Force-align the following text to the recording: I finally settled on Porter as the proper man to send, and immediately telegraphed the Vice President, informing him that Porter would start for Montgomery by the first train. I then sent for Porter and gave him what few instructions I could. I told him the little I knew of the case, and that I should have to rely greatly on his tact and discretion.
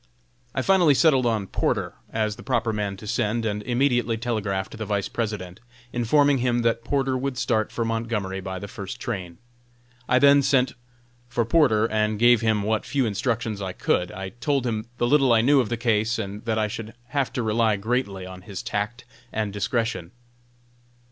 I 0.55 0.63
finally 0.63 0.95
settled 0.95 1.27
on 1.27 1.45
Porter 1.45 1.93
as 2.11 2.35
the 2.35 2.41
proper 2.41 2.73
man 2.73 2.97
to 2.97 3.05
send, 3.05 3.45
and 3.45 3.61
immediately 3.61 4.17
telegraphed 4.17 4.75
the 4.75 4.83
Vice 4.87 5.07
President, 5.07 5.59
informing 5.93 6.39
him 6.39 6.63
that 6.63 6.83
Porter 6.83 7.15
would 7.15 7.37
start 7.37 7.71
for 7.71 7.85
Montgomery 7.85 8.41
by 8.41 8.57
the 8.57 8.67
first 8.67 8.99
train. 8.99 9.37
I 10.09 10.17
then 10.17 10.41
sent 10.41 10.73
for 11.29 11.45
Porter 11.45 11.85
and 11.91 12.17
gave 12.17 12.41
him 12.41 12.63
what 12.63 12.83
few 12.83 13.05
instructions 13.05 13.61
I 13.61 13.73
could. 13.73 14.11
I 14.11 14.29
told 14.29 14.65
him 14.65 14.87
the 14.97 15.05
little 15.05 15.31
I 15.33 15.41
knew 15.41 15.59
of 15.59 15.69
the 15.69 15.77
case, 15.77 16.17
and 16.17 16.45
that 16.45 16.57
I 16.57 16.67
should 16.67 16.95
have 17.09 17.31
to 17.33 17.43
rely 17.43 17.75
greatly 17.75 18.25
on 18.25 18.41
his 18.41 18.63
tact 18.63 19.05
and 19.31 19.53
discretion. 19.53 20.13